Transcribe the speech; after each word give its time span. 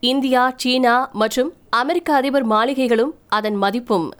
India 0.00 0.52
சீனா 0.56 1.10
மற்றும் 1.12 1.52
அமெரிக்க 1.70 2.14
அதிபர் 2.14 2.46
மாளிகைகளும் 2.46 3.10
அதன் 3.28 3.54
மதிப்பும். 3.54 4.12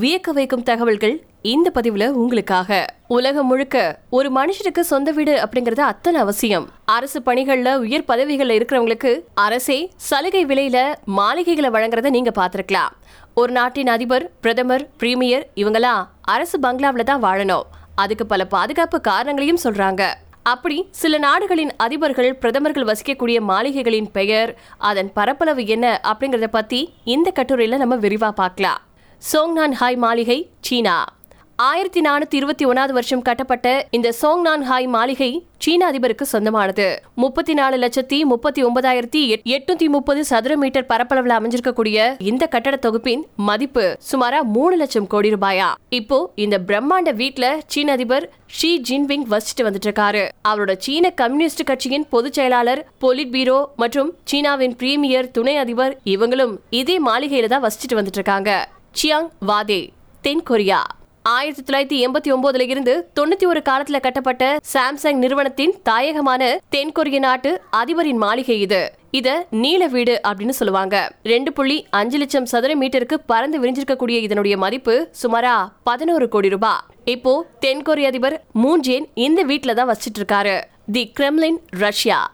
வியக்க 0.00 0.30
வைக்கும் 0.32 0.62
தகவல்கள் 0.62 1.24
இந்த 1.42 1.70
பதிவுல 1.74 2.08
உங்களுக்காக. 2.08 2.84
உலகம் 3.08 3.46
முழுக்க 3.46 3.98
ஒரு 4.10 4.32
மனுஷனுக்கு 4.32 4.80
சொந்த 4.80 5.10
வீடு 5.10 5.34
அப்படிங்கறது 5.34 5.80
அத்தனை 5.80 6.20
அவசியம். 6.20 6.68
அரசு 6.84 7.20
பணிகள்ல 7.20 7.74
உயர் 7.74 8.08
பதவிகள்ல 8.08 8.56
இருக்கிறவங்களுக்கு 8.58 9.20
அரசே 9.34 9.90
சலுகை 9.96 10.46
விலையில 10.46 10.94
மாளிகைகளை 11.04 11.70
வழங்குறத 11.70 12.10
நீங்க 12.10 12.30
பாத்திருக்கலாம் 12.30 12.96
ஒரு 13.34 13.52
நாட்டின் 13.52 13.86
அதிபர் 13.86 14.30
பிரதமர் 14.40 14.90
பிரீமியர் 14.98 15.46
இவங்கெல்லாம் 15.56 16.06
அரசு 16.20 16.58
பங்களாவில 16.58 17.02
தான் 17.02 17.22
வாழணும். 17.22 17.62
அதுக்கு 17.94 18.26
பல 18.26 18.44
பாதுகாப்பு 18.44 19.00
காரணங்களையும் 19.00 19.62
சொல்றாங்க. 19.64 20.02
அப்படி 20.42 20.88
சில 20.90 21.18
நாடுகளின் 21.18 21.72
அதிபர்கள் 21.78 22.32
பிரதமர்கள் 22.32 22.84
வசிக்கக்கூடிய 22.84 23.38
மாளிகைகளின் 23.40 24.10
பெயர் 24.12 24.58
அதன் 24.78 25.12
பரப்பளவு 25.12 25.66
என்ன 25.66 26.00
அப்படிங்கறத 26.02 26.46
பத்தி 26.46 26.92
இந்த 27.04 27.32
கட்டுரையில 27.34 27.76
நம்ம 27.76 27.96
விரிவா 27.96 28.30
பார்க்கலாம். 28.30 28.80
சோங்னான் 29.32 29.74
ஹாய் 29.80 29.96
மாளிகை 29.96 30.50
சீனா. 30.60 31.04
ஆயிரத்தி 31.68 32.00
நானூத்தி 32.06 32.36
இருபத்தி 32.38 32.64
ஒன்னாவது 32.68 32.92
வருஷம் 32.96 33.22
கட்டப்பட்ட 33.26 33.68
இந்த 33.96 34.08
சோங்நான் 34.18 34.62
ஹாய் 34.68 34.86
மாளிகை 34.94 35.28
சீன 35.64 35.80
அதிபருக்கு 35.90 36.24
சொந்தமானது. 36.32 36.86
முப்பத்தி 37.22 37.54
நாலு 37.58 37.76
லட்சத்தி 37.82 38.18
முப்பத்தி 38.30 38.60
ஒன்பதாயிரத்தி 38.68 39.22
எட்நூத்தி 39.56 39.86
முப்பது 39.94 40.20
சதுர 40.30 40.56
மீட்டர் 40.62 40.86
பரப்பளவில் 40.92 41.34
அமைஞ்சிருக்கக்கூடிய 41.38 42.06
இந்த 42.30 42.46
கட்டட 42.54 42.76
தொகுப்பின் 42.86 43.22
மதிப்பு 43.48 43.84
சுமாரா 44.10 44.40
மூணு 44.54 44.76
லட்சம் 44.82 45.08
கோடி 45.14 45.32
ரூபாயா. 45.34 45.68
இப்போ 45.98 46.18
இந்த 46.44 46.58
பிரம்மாண்ட 46.68 47.12
வீட்ல 47.20 47.48
சீன 47.74 47.92
அதிபர் 47.98 48.26
ஷி 48.58 48.70
ஜின்பிங் 48.90 49.26
வசிச்சுட்டு 49.32 49.66
வந்துட்டு 49.68 49.90
இருக்காரு 49.90 50.22
அவரோட 50.50 50.74
சீன 50.86 51.10
கம்யூனிஸ்ட் 51.22 51.64
கட்சியின் 51.72 52.06
பொதுச் 52.14 52.38
செயலாளர் 52.40 52.82
பொலிட் 53.04 53.34
பீரோ 53.34 53.58
மற்றும் 53.82 54.12
சீனாவின் 54.32 54.76
பிரீமியர் 54.82 55.30
துணை 55.38 55.56
அதிபர் 55.64 55.96
இவங்களும் 56.14 56.54
இதே 56.80 56.96
மாளிகையில 57.08 57.52
தான் 57.54 57.66
வசிச்சுட்டு 57.66 58.00
வந்துட்டு 58.00 58.22
இருக்காங்க 58.22 58.52
சியாங் 59.00 59.30
வாதே 59.50 59.82
தென் 60.24 60.46
கொரியா 60.50 60.80
ஆயிரத்தி 61.22 61.62
தொள்ளாயிரத்தி 61.62 62.06
எண்பத்தி 62.06 62.30
ஒன்பதுல 62.34 62.60
இருந்து 62.60 63.10
தொண்ணூத்தி 63.20 63.46
ஒரு 63.46 63.62
காலத்துல 63.68 64.00
கட்டப்பட்ட 64.00 64.58
சாம்சங் 64.72 65.14
நிறுவனத்தின் 65.14 65.74
தாயகமான 65.88 66.56
தென்கொரிய 66.76 67.18
நாட்டு 67.18 67.60
அதிபரின் 67.70 68.16
மாளிகை 68.16 68.60
இது. 68.60 68.92
இத 69.10 69.46
நீல 69.50 69.86
வீடு 69.86 70.20
அப்படின்னு 70.28 70.48
சொல்லுவாங்க. 70.48 71.12
ரெண்டு 71.22 71.52
புள்ளி 71.52 71.86
அஞ்சு 71.90 72.18
லட்சம் 72.18 72.46
சதுர 72.46 72.76
மீட்டருக்கு 72.76 73.14
பறந்து 73.26 73.60
விரிஞ்சிருக்கக்கூடிய 73.60 74.18
இதனுடைய 74.20 74.56
மதிப்பு 74.56 75.10
சுமாரா 75.22 75.68
பதினோரு 75.82 76.28
கோடி 76.28 76.48
ரூபாய் 76.48 76.80
இப்போ 77.04 77.46
தென்கொரிய 77.60 78.06
அதிபர் 78.06 78.44
மூன்ஜேன் 78.62 79.06
இந்த 79.14 79.44
வீட்டுல 79.44 79.74
தான் 79.74 79.88
வசிச்சிட்டு 79.88 80.20
இருக்காரு. 80.20 80.60
The 80.92 81.12
Kremlin 81.20 81.56
Russia. 81.70 82.30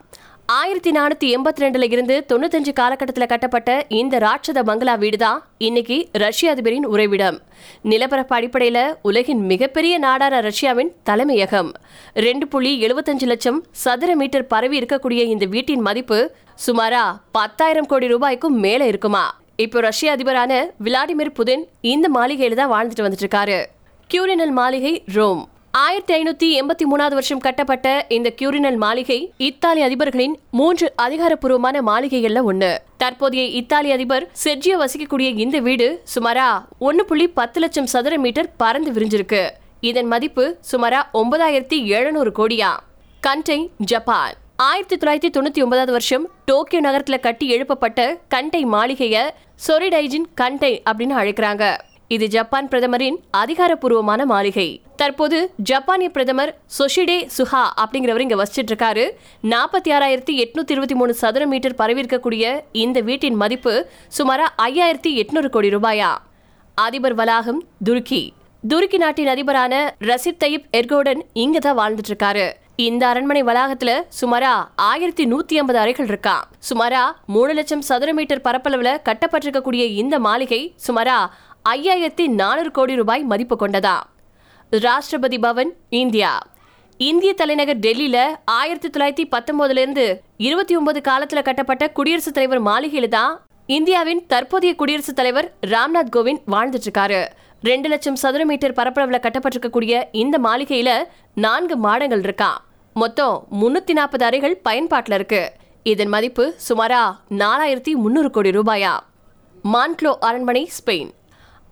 ஆயிரத்தி 0.54 0.90
நானூத்தி 0.96 1.28
எண்பத்தி 1.36 1.60
ரெண்டுல 1.62 1.86
இருந்து 1.92 2.16
தொண்ணூத்தஞ்சு 2.30 2.72
காலகட்டத்தில் 2.80 3.28
கட்டப்பட்ட 3.30 3.70
இந்த 4.00 4.18
ராட்சத 4.24 4.62
பங்களா 4.68 4.94
வீடு 4.94 5.16
தான் 5.16 5.38
இன்னைக்கு 5.58 5.96
ரஷ்ய 6.12 6.52
அதிபரின் 6.54 6.86
உறைவிடம். 6.86 7.38
நிலப்பரப்பு 7.82 8.34
அடிப்படையில 8.36 8.80
உலகின் 9.02 9.42
மிகப்பெரிய 9.52 9.94
நாடான 9.98 10.40
ரஷ்யாவின் 10.40 10.92
தலைமையகம். 11.02 11.70
ரெண்டு 12.26 12.48
புள்ளி 12.48 12.72
எழுபத்தஞ்சு 12.86 13.26
லட்சம் 13.32 13.58
சதுர 13.70 14.16
மீட்டர் 14.16 14.46
பரவி 14.46 14.78
இருக்கக்கூடிய 14.80 15.24
இந்த 15.32 15.46
வீட்டின் 15.46 15.84
மதிப்பு 15.88 16.20
சுமாரா 16.66 17.04
பத்தாயிரம் 17.38 17.86
கோடி 17.86 18.06
ரூபாய்க்கும் 18.06 18.60
மேல 18.66 18.86
இருக்குமா. 18.86 19.24
இப்போ 19.56 19.80
ரஷ்ய 19.80 20.14
அதிபரான 20.16 20.62
விளாடிமிர் 20.86 21.36
புதின் 21.40 21.64
இந்த 21.80 22.08
மாளிகையில 22.18 22.60
தான் 22.62 22.74
வாழ்ந்துட்டு 22.76 23.06
வந்துட்டு 23.08 23.26
இருக்காரு. 23.26 23.60
கியூரினல் 24.10 24.56
மாளிகை 24.62 25.04
ரோம். 25.18 25.44
ஆயிரத்தி 25.78 26.12
ஐநூத்தி 26.14 26.48
எண்பத்தி 26.60 26.84
மூணாவது 26.90 27.16
வருஷம் 27.18 27.38
கட்டப்பட்ட 27.38 28.06
இந்த 28.08 28.32
கியூரினல் 28.42 28.76
மாளிகை 28.76 29.32
இத்தாலி 29.36 29.82
அதிபர்களின் 29.82 30.34
மூன்று 30.50 30.92
அதிகாரப்பூர்வமான 30.96 31.82
மாளிகைகள்ல 31.82 32.42
ஒண்ணு. 32.50 32.78
தற்போதைய 32.96 33.44
இத்தாலி 33.44 33.90
அதிபர் 33.90 34.30
செர்ஜியோ 34.44 34.76
வசிக்கக்கூடிய 34.82 35.38
இந்த 35.38 35.58
வீடு 35.58 36.02
சுமாரா 36.14 36.64
ஒன்னு 36.78 37.04
புள்ளி 37.04 37.28
பத்து 37.28 37.60
லட்சம் 37.60 37.86
சதுர 37.86 38.18
மீட்டர் 38.18 38.50
பறந்து 38.56 38.92
விரிஞ்சிருக்கு. 38.92 39.50
இதன் 39.80 40.06
மதிப்பு 40.06 40.58
சுமாரா 40.72 41.02
ஒன்பதாயிரத்தி 41.12 41.84
எழுநூறு 41.84 42.32
கோடியா. 42.38 42.70
கண்டை 43.20 43.70
ஜப்பான். 43.76 44.32
ஆயிரத்தி 44.56 44.96
தொள்ளாயிரத்தி 44.96 45.32
தொண்ணூத்தி 45.32 45.62
ஒன்பதாவது 45.66 45.92
வருஷம் 45.92 46.30
டோக்கியோ 46.44 46.82
நகரத்துல 46.90 47.20
கட்டி 47.20 47.48
எழுப்பப்பட்ட 47.56 48.18
கண்டை 48.28 48.64
மாளிகைய 48.64 49.28
சொரிடைஜின் 49.68 50.26
கண்டை 50.34 50.82
அப்படின்னு 50.90 51.16
அழைக்கிறாங்க. 51.22 51.76
இது 52.08 52.28
ஜப்பான் 52.28 52.68
பிரதமரின் 52.68 53.16
அதிகாரப்பூர்வமான 53.30 54.24
மாளிகை. 54.24 54.82
தற்போது 54.96 55.52
ஜப்பானிய 55.56 56.08
பிரதமர் 56.10 56.58
சொஷிடே 56.78 57.28
சுஹா 57.38 57.62
அப்படிங்கிறவர் 57.80 58.20
இங்க 58.20 58.36
வசிச்சிட்டு 58.42 58.72
இருக்காரு 58.72 59.04
நாற்பத்தி 59.42 59.90
ஆறாயிரத்தி 59.90 60.34
எட்நூத்தி 60.42 60.70
இருபத்தி 60.74 60.94
மூணு 60.94 61.14
சதுர 61.14 61.46
மீட்டர் 61.46 61.74
பரவிருக்கக்கூடிய 61.78 62.60
இந்த 62.72 63.00
வீட்டின் 63.00 63.34
மதிப்பு 63.34 63.90
சுமாரா 64.18 64.46
ஐயாயிரத்தி 64.62 65.12
எட்நூறு 65.22 65.48
கோடி 65.48 65.68
ரூபாயா? 65.68 66.10
அதிபர் 66.74 67.14
வளாகம் 67.14 67.64
துருக்கி. 67.84 68.32
துருக்கி 68.68 68.96
நாட்டின் 68.96 69.28
அதிபரான 69.28 69.94
ரசித் 70.00 70.40
தயிப் 70.44 70.64
எர்கோடன் 70.72 71.20
இங்க 71.32 71.58
தான் 71.58 71.78
வாழ்ந்துட்டு 71.78 72.12
இருக்காரு 72.12 72.52
இந்த 72.76 73.06
அரண்மனை 73.06 73.42
வளாகத்துல 73.42 73.90
சுமாரா 74.20 74.68
ஆயிரத்தி 74.76 75.24
நூத்தி 75.24 75.54
ஐம்பது 75.54 75.78
அறைகள் 75.78 76.06
இருக்கா? 76.06 76.48
சுமாரா 76.70 77.04
மூணு 77.26 77.52
லட்சம் 77.52 77.82
சதுர 77.82 78.14
மீட்டர் 78.14 78.40
பரப்பளவுல 78.44 78.96
கட்டப்பட்டிருக்கக்கூடிய 79.04 79.82
இந்த 80.02 80.18
மாளிகை 80.18 80.74
சுமாரா 80.86 81.28
ஐயாயிரத்தி 81.68 82.26
நானூறு 82.26 82.70
கோடி 82.70 82.94
ரூபாய் 82.94 83.22
மதிப்பு 83.22 83.56
கொண்டதா? 83.60 84.00
ராஷ்டிரபதி 84.70 85.38
பவன் 85.40 85.76
இந்தியா. 85.88 86.42
இந்திய 86.96 87.34
தலைநகர் 87.34 87.76
டெல்லியில 87.76 88.26
ஆயிரத்தி 88.44 88.88
தொள்ளாயிரத்தி 88.88 89.28
பத்தொன்பதுல 89.30 89.78
இருந்து 89.78 90.22
இருபத்தி 90.36 90.76
ஒன்பது 90.76 91.00
காலத்துல 91.00 91.42
கட்டப்பட்ட 91.42 91.90
குடியரசுத் 91.90 92.34
தலைவர் 92.34 92.62
மாளிகையில 92.62 93.08
தான் 93.08 93.40
இந்தியாவின் 93.66 94.26
தற்போதைய 94.26 94.74
குடியரசுத் 94.74 95.16
தலைவர் 95.16 95.54
ராம்நாத் 95.66 96.12
கோவிந்த் 96.12 96.42
வாழ்ந்துட்டு 96.46 96.86
இருக்காரு 96.86 97.26
ரெண்டு 97.62 97.88
லட்சம் 97.88 98.16
சதுர 98.16 98.44
மீட்டர் 98.44 98.72
பரப்பளவுல 98.72 99.18
கட்டப்பட்டிருக்கக்கூடிய 99.18 100.04
இந்த 100.12 100.38
மாளிகையில 100.38 101.04
நான்கு 101.34 101.76
மாடங்கள் 101.76 102.18
இருக்கா? 102.18 102.64
மொத்தம் 102.94 103.46
முன்னூத்தி 103.60 103.92
நாற்பது 103.92 104.24
அறைகள் 104.24 104.56
பயன்பாட்டில் 104.56 105.14
இருக்கு. 105.14 105.52
இதன் 105.82 106.08
மதிப்பு 106.08 106.54
சுமாரா 106.68 107.16
நாலாயிரத்தி 107.30 107.92
முன்னூறு 107.92 108.30
கோடி 108.30 108.50
ரூபாயா? 108.50 108.98
மான்க்ளோ 109.72 110.14
அரண்மனை 110.20 110.70
ஸ்பெயின். 110.78 111.10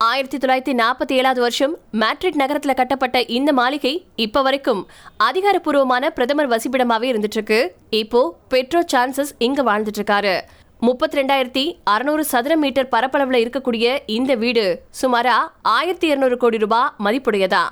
ஆயிரத்தி 0.01 0.39
தொள்ளாயிரத்தி 0.39 0.73
நாற்பத்தி 0.73 1.15
ஏழாவது 1.15 1.41
வருஷம் 1.41 1.75
மேட்ரிட் 1.93 2.35
நகரத்தில் 2.35 2.75
கட்டப்பட்ட 2.75 3.23
இந்த 3.23 3.53
மாளிகை 3.53 4.05
இப்ப 4.17 4.43
வரைக்கும் 4.43 4.87
அதிகாரப்பூர்வமான 5.19 6.11
பிரதமர் 6.11 6.49
வசிப்பிடமாவே 6.49 7.05
இருந்துட்டு 7.05 7.39
இருக்கு 7.39 7.75
இப்போ 7.91 8.37
பெட்ரோ 8.51 8.81
சான்சஸ் 8.93 9.33
இங்க 9.39 9.63
வாழ்ந்துட்டு 9.63 10.01
இருக்காரு 10.03 10.35
முப்பத்தி 10.83 11.19
ரெண்டாயிரத்தி 11.19 11.65
அறுநூறு 11.85 12.25
சதுர 12.25 12.57
மீட்டர் 12.57 12.89
பரப்பளவுல 12.89 13.41
இருக்கக்கூடிய 13.45 13.99
இந்த 14.07 14.35
வீடு 14.35 14.65
சுமாரா 15.03 15.37
ஆயிரத்தி 15.63 16.07
இருநூறு 16.07 16.37
கோடி 16.37 16.59
ரூபாய் 16.59 16.91
மதிப்புடையதா. 17.05 17.65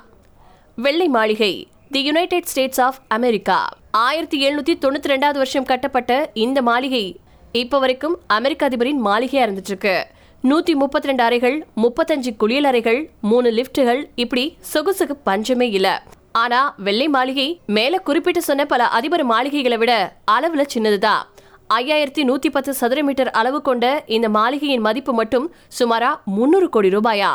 வெள்ளை 0.76 1.08
மாளிகை 1.08 1.52
the 1.90 2.00
United 2.00 2.44
States 2.44 2.80
of 2.80 3.00
America 3.08 3.58
ஆயிரத்தி 3.90 4.46
எழுநூத்தி 4.46 4.74
தொண்ணூத்தி 4.78 5.08
ரெண்டாவது 5.08 5.38
வருஷம் 5.38 5.64
கட்டப்பட்ட 5.64 6.30
இந்த 6.34 6.62
மாளிகை 6.62 7.04
இப்ப 7.52 7.78
வரைக்கும் 7.78 8.18
அமெரிக்க 8.26 8.68
அதிபரின் 8.68 9.00
மாளிகையா 9.06 9.44
இருந்துட்டு 9.46 9.68
இருக்கு 9.68 9.96
நூற்றி 10.44 10.74
முப்பத்தி 10.74 11.08
ரெண்டு 11.08 11.22
அறைகள் 11.22 11.66
முப்பத்தஞ்சு 11.76 12.36
குளியல் 12.36 12.64
அறைகள் 12.64 13.10
மூணு 13.20 13.48
லிஃப்ட்டுகள் 13.50 14.00
இப்படி 14.14 14.56
சொகுசுக்கு 14.72 15.14
பஞ்சமே 15.24 15.70
இல்ல. 15.70 15.88
ஆனா 16.32 16.74
வெள்ளை 16.76 17.08
மாளிகை 17.08 17.60
மேல 17.66 17.98
குறிப்பிட்டு 17.98 18.42
சொன்ன 18.42 18.66
பல 18.66 18.88
அதிபர் 18.88 19.24
மாளிகைகளை 19.24 19.78
விட 19.78 20.16
அளவுல 20.30 20.64
சின்னதுதான் 20.66 21.22
ஐயாயிரத்தி 21.70 22.22
நூத்தி 22.24 22.50
பத்து 22.50 22.74
சதுர 22.74 23.02
மீட்டர் 23.02 23.30
அளவு 23.30 23.62
கொண்ட 23.62 24.04
இந்த 24.06 24.28
மாளிகையின் 24.28 24.80
மதிப்பு 24.80 25.12
மட்டும் 25.12 25.52
சுமாரா 25.78 26.10
முன்னூறு 26.24 26.68
கோடி 26.68 26.88
ரூபாயா? 26.88 27.30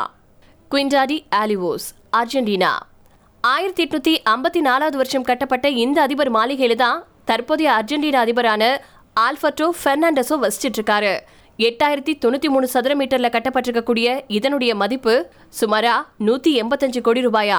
Quinta de 0.70 1.18
Olivos 1.34 1.88
Argentina. 2.16 2.72
ஆயிரத்தி 3.44 3.84
எட்நூத்தி 3.84 4.14
ஐம்பத்தி 4.24 4.60
நாலாவது 4.60 4.96
வருஷம் 4.96 5.22
கட்டப்பட்ட 5.22 5.68
இந்த 5.68 6.02
அதிபர் 6.02 6.30
மாளிகையில 6.30 6.74
தான் 6.74 7.04
தற்போதைய 7.24 7.72
அர்ஜென்டினா 7.72 8.20
அதிபரான 8.26 8.62
ஆல்பர்டோ 9.16 9.70
பெர்னாண்டஸோ 9.84 10.36
வசிச்சிட்டு 10.38 10.78
இருக்காரு 10.78 11.14
எட்டாயிரத்தி 11.58 12.12
தொண்ணூத்தி 12.22 12.48
மூணு 12.48 12.66
சதுர 12.68 12.92
மீட்டர்ல 12.94 13.28
கட்டப்பட்டிருக்கக்கூடிய 13.34 14.08
இதனுடைய 14.28 14.72
மதிப்பு 14.74 15.14
சுமாரா 15.60 15.94
நூத்தி 16.26 16.50
எண்பத்தஞ்சு 16.62 17.00
கோடி 17.00 17.20
ரூபாயா? 17.26 17.58